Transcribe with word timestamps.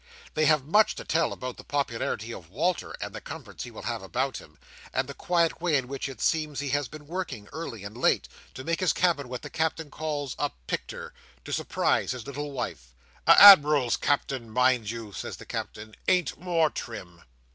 They 0.33 0.45
have 0.47 0.65
much 0.65 0.95
to 0.95 1.05
tell 1.05 1.31
about 1.31 1.57
the 1.57 1.63
popularity 1.63 2.33
of 2.33 2.49
Walter, 2.49 2.95
and 2.99 3.13
the 3.13 3.21
comforts 3.21 3.65
he 3.65 3.69
will 3.69 3.83
have 3.83 4.01
about 4.01 4.37
him, 4.37 4.57
and 4.91 5.07
the 5.07 5.13
quiet 5.13 5.61
way 5.61 5.75
in 5.77 5.87
which 5.87 6.09
it 6.09 6.19
seems 6.19 6.59
he 6.59 6.69
has 6.69 6.87
been 6.87 7.05
working 7.05 7.47
early 7.53 7.83
and 7.83 7.95
late, 7.95 8.27
to 8.55 8.63
make 8.63 8.79
his 8.79 8.93
cabin 8.93 9.29
what 9.29 9.43
the 9.43 9.49
Captain 9.51 9.91
calls 9.91 10.35
"a 10.39 10.49
picter," 10.65 11.13
to 11.45 11.53
surprise 11.53 12.13
his 12.13 12.25
little 12.25 12.51
wife. 12.51 12.95
"A 13.27 13.39
admiral's 13.39 13.95
cabin, 13.95 14.49
mind 14.49 14.89
you," 14.89 15.13
says 15.13 15.37
the 15.37 15.45
Captain, 15.45 15.93
"ain't 16.07 16.35
more 16.35 16.71
trim." 16.71 17.21